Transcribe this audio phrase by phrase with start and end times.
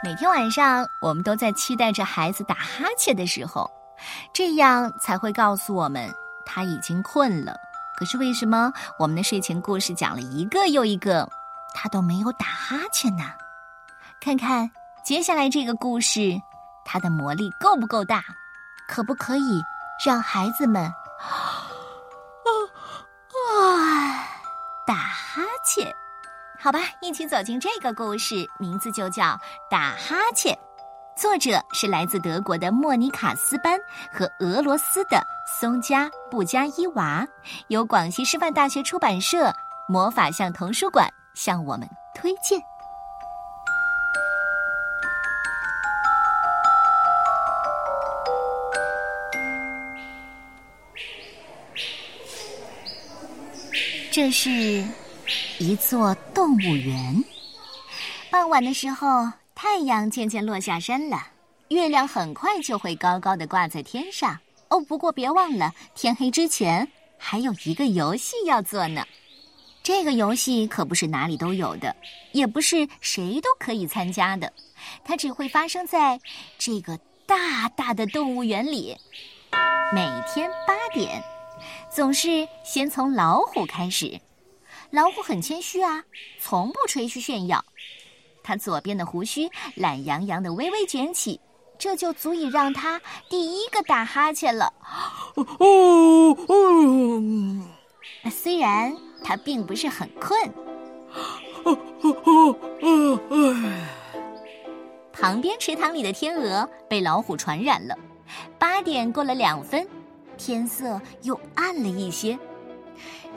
[0.00, 3.68] 每天晚上，我们都在期待着孩子打哈欠的时候，
[4.32, 6.08] 这样才会告诉我们
[6.46, 7.56] 他已经困了。
[7.96, 11.28] 可是为什么我们的睡前故事讲了一个又一个，
[11.74, 13.24] 他都没有打哈欠呢？
[14.20, 14.70] 看看
[15.04, 16.40] 接下来这个故事，
[16.84, 18.22] 它的魔力够不够大？
[18.86, 19.60] 可不可以
[20.06, 20.88] 让孩子们
[26.60, 29.24] 好吧，一起走进这个故事，名字就叫
[29.70, 30.52] 《打哈欠》，
[31.14, 33.78] 作者是来自德国的莫妮卡斯班
[34.12, 37.24] 和俄罗斯的松加布加伊娃，
[37.68, 39.54] 由广西师范大学出版社
[39.88, 42.60] 魔法象童书馆向我们推荐。
[54.10, 54.84] 这是。
[55.58, 57.24] 一座动物园。
[58.30, 61.26] 傍晚的时候，太阳渐渐落下山了，
[61.68, 64.38] 月亮很快就会高高的挂在天上。
[64.68, 69.04] 哦，不过别忘了，天黑之前还有一个游戏要做呢。
[69.82, 71.96] 这个游戏可不是哪里都有的，
[72.32, 74.52] 也不是谁都可以参加的，
[75.02, 76.20] 它只会发生在
[76.58, 78.94] 这个大大的动物园里。
[79.94, 81.22] 每天八点，
[81.90, 84.20] 总是先从老虎开始。
[84.90, 86.02] 老虎很谦虚啊，
[86.40, 87.64] 从不吹嘘炫耀。
[88.42, 91.38] 它左边的胡须懒洋洋的微微卷起，
[91.78, 94.72] 这就足以让它第一个打哈欠了。
[95.34, 97.20] 哦哦，
[98.30, 100.40] 虽然它并不是很困。
[101.64, 103.56] 哦哦哦哦，
[105.12, 107.94] 旁边池塘里的天鹅被老虎传染了。
[108.58, 109.86] 八点过了两分，
[110.38, 112.38] 天色又暗了一些。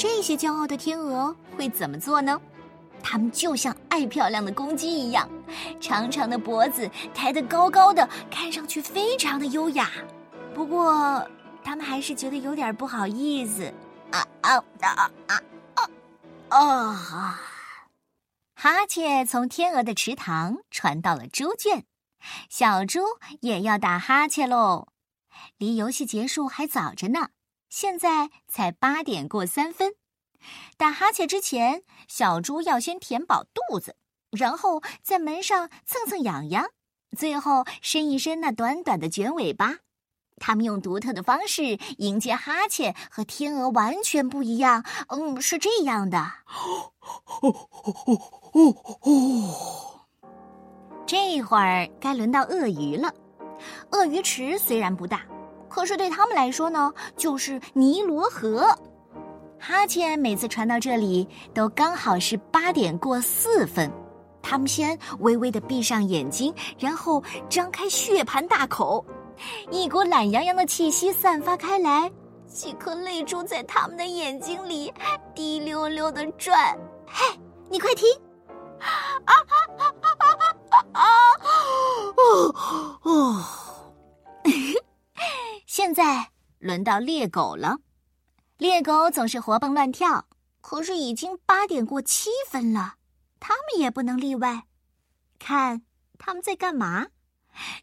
[0.00, 2.40] 这些骄傲的天鹅会怎么做呢？
[3.02, 5.28] 它们就像爱漂亮的公鸡一样，
[5.78, 9.90] 长长的脖子抬得高高的，看上去非常的优雅。
[10.54, 11.22] 不过，
[11.62, 13.70] 它们还是觉得有点不好意思。
[14.10, 15.42] 啊啊啊啊
[16.48, 16.58] 啊！
[16.58, 17.40] 啊！
[18.54, 21.84] 哈欠从天鹅的池塘传到了猪圈，
[22.48, 23.00] 小猪
[23.42, 24.88] 也要打哈欠喽。
[25.58, 27.28] 离游戏结束还早着呢。
[27.70, 29.94] 现在才八点过三分，
[30.76, 33.94] 打哈欠之前，小猪要先填饱肚子，
[34.32, 36.66] 然后在门上蹭蹭痒痒，
[37.16, 39.76] 最后伸一伸那短短的卷尾巴。
[40.42, 44.84] 它们用独特的方式迎接哈欠，和天鹅完全不一样。
[45.08, 46.26] 嗯，是这样的。
[51.06, 53.14] 这会儿该轮到鳄鱼了。
[53.92, 55.24] 鳄鱼池虽然不大。
[55.70, 58.76] 可是对他们来说呢，就是尼罗河。
[59.58, 63.90] 哈欠每次传到这里，都刚好是八点过四分。
[64.42, 69.04] 他们先微微的闭上眼睛，然后张开血盆大口，
[69.70, 72.10] 一股懒洋洋的气息散发开来，
[72.46, 74.92] 几颗泪珠在他们的眼睛里
[75.34, 76.74] 滴溜溜的转。
[77.06, 77.38] 嘿，
[77.68, 78.08] 你快听！
[78.80, 78.88] 啊
[79.26, 79.34] 啊
[79.78, 79.84] 啊
[80.16, 80.24] 啊
[80.94, 81.04] 啊啊！
[82.16, 82.54] 哦
[83.02, 83.44] 哦。
[85.72, 87.78] 现在轮到猎狗了，
[88.58, 90.26] 猎狗总是活蹦乱跳，
[90.60, 92.96] 可是已经八点过七分了，
[93.38, 94.64] 它们也不能例外。
[95.38, 95.82] 看
[96.18, 97.06] 他们在干嘛？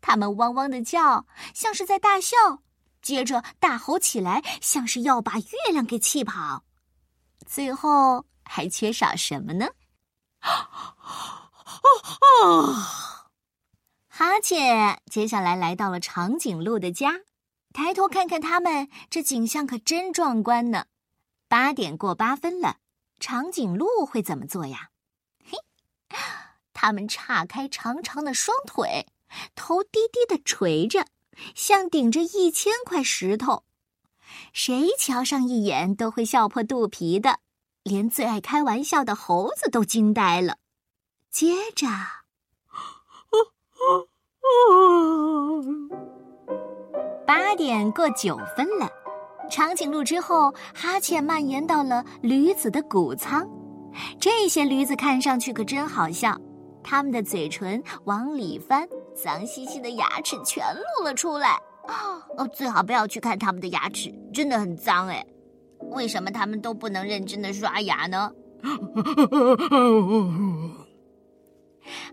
[0.00, 1.24] 他们汪汪的叫，
[1.54, 2.36] 像是在大笑，
[3.00, 6.64] 接着大吼起来，像是要把月亮给气跑。
[7.46, 9.68] 最后还缺少什么呢？
[14.08, 17.20] 哈欠接下来来到了长颈鹿的家。
[17.78, 20.86] 抬头看看他们，这景象可真壮观呢。
[21.46, 22.78] 八点过八分了，
[23.20, 24.90] 长颈鹿会怎么做呀？
[25.44, 25.56] 嘿，
[26.72, 29.06] 他们岔开长长的双腿，
[29.54, 31.06] 头低低的垂着，
[31.54, 33.62] 像顶着一千块石头。
[34.52, 37.38] 谁瞧上一眼都会笑破肚皮的，
[37.84, 40.56] 连最爱开玩笑的猴子都惊呆了。
[41.30, 41.86] 接着。
[47.28, 48.90] 八点过九分了，
[49.50, 53.46] 长颈鹿之后，哈欠蔓延到了驴子的谷仓。
[54.18, 56.34] 这些驴子看上去可真好笑，
[56.82, 61.60] 它们的嘴唇往里翻，脏兮兮的牙齿全露了出来。
[62.38, 65.22] 哦，最好不要去看它们的牙齿，真的很脏哎。
[65.90, 68.32] 为什么它们都不能认真的刷牙呢？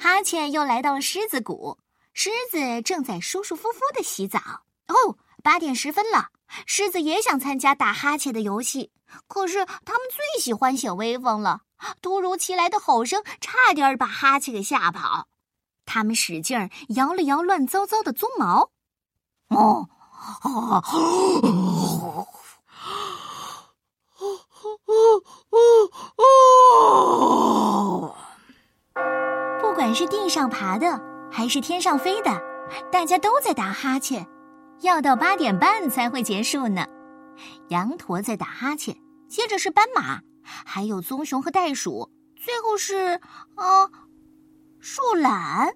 [0.00, 1.78] 哈欠又来到了狮子谷，
[2.14, 4.40] 狮子正在舒舒服服的洗澡。
[4.88, 6.28] 哦，八点十分了，
[6.66, 8.92] 狮子也想参加打哈欠的游戏，
[9.26, 11.62] 可是他们最喜欢显威风了。
[12.00, 15.28] 突如其来的吼声差点把哈欠给吓跑。
[15.86, 18.70] 他们使劲儿摇了摇乱糟糟的鬃毛。
[19.48, 19.88] 哦，
[29.60, 30.98] 不管是地上爬的
[31.30, 32.30] 还是天上飞的，
[32.90, 34.26] 大家都在打哈欠，
[34.80, 36.86] 要到八点半才会结束呢。
[37.68, 38.96] 羊驼在打哈欠，
[39.28, 43.20] 接着是斑马，还有棕熊和袋鼠，最后是
[43.56, 43.90] 啊，
[44.80, 45.74] 树懒。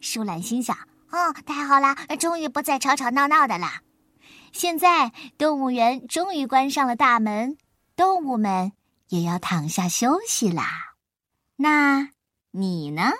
[0.00, 0.76] 树懒心想
[1.10, 3.82] ：“哦，太好了，终于不再吵吵闹闹的啦。
[4.52, 7.58] 现在动物园终于关上了大门，
[7.94, 8.72] 动物们
[9.08, 10.94] 也要躺下休息啦。
[11.56, 12.10] 那
[12.52, 13.12] 你呢？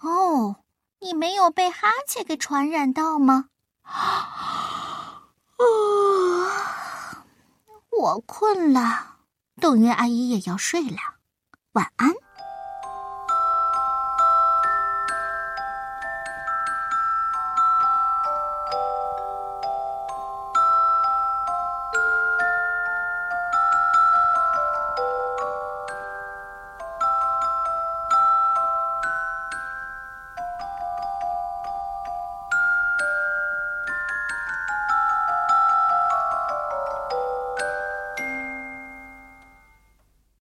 [0.00, 0.56] 哦，
[1.00, 3.46] 你没有被哈欠给传染到吗？”
[3.84, 5.22] 啊
[7.90, 9.16] 我困了，
[9.60, 10.98] 动物园阿姨也要睡了，
[11.72, 12.23] 晚安。